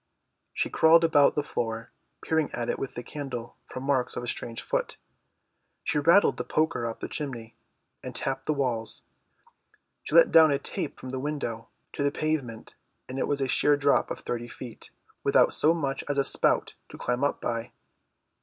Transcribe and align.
She 0.51 0.71
crawled 0.71 1.03
about 1.03 1.35
the 1.35 1.43
floor, 1.43 1.91
peering 2.25 2.49
at 2.53 2.69
it 2.69 2.79
with 2.79 2.97
a 2.97 3.03
candle 3.03 3.57
for 3.67 3.79
marks 3.79 4.15
of 4.15 4.23
a 4.23 4.27
strange 4.27 4.59
foot. 4.59 4.97
She 5.83 5.99
rattled 5.99 6.37
the 6.37 6.43
poker 6.43 6.87
up 6.87 7.01
the 7.01 7.07
chimney 7.07 7.55
and 8.01 8.15
tapped 8.15 8.47
the 8.47 8.53
walls. 8.53 9.03
She 10.01 10.15
let 10.15 10.31
down 10.31 10.49
a 10.49 10.57
tape 10.57 10.99
from 10.99 11.09
the 11.09 11.19
window 11.19 11.67
to 11.93 12.01
the 12.01 12.11
pavement, 12.11 12.73
and 13.07 13.19
it 13.19 13.27
was 13.27 13.41
a 13.41 13.47
sheer 13.47 13.77
drop 13.77 14.09
of 14.09 14.17
thirty 14.21 14.47
feet, 14.47 14.89
without 15.23 15.53
so 15.53 15.71
much 15.71 16.03
as 16.09 16.17
a 16.17 16.23
spout 16.23 16.73
to 16.89 16.97
climb 16.97 17.23
up 17.23 17.39
by. 17.39 17.71